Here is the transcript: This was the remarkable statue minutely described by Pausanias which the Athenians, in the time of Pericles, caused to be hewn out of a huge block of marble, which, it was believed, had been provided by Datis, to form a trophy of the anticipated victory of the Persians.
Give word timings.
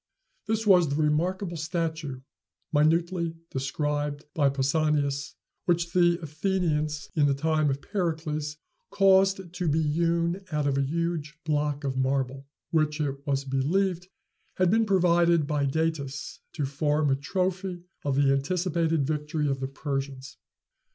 This 0.47 0.65
was 0.65 0.89
the 0.89 0.95
remarkable 0.95 1.57
statue 1.57 2.21
minutely 2.73 3.35
described 3.51 4.23
by 4.33 4.49
Pausanias 4.49 5.35
which 5.65 5.93
the 5.93 6.17
Athenians, 6.23 7.11
in 7.15 7.27
the 7.27 7.35
time 7.35 7.69
of 7.69 7.83
Pericles, 7.83 8.57
caused 8.89 9.53
to 9.53 9.67
be 9.67 9.79
hewn 9.83 10.43
out 10.51 10.65
of 10.65 10.75
a 10.75 10.81
huge 10.81 11.37
block 11.45 11.83
of 11.83 11.97
marble, 11.97 12.47
which, 12.71 12.99
it 12.99 13.15
was 13.27 13.45
believed, 13.45 14.07
had 14.55 14.71
been 14.71 14.87
provided 14.87 15.45
by 15.45 15.67
Datis, 15.67 16.39
to 16.53 16.65
form 16.65 17.11
a 17.11 17.15
trophy 17.15 17.83
of 18.03 18.15
the 18.15 18.33
anticipated 18.33 19.05
victory 19.05 19.47
of 19.47 19.59
the 19.59 19.67
Persians. 19.67 20.37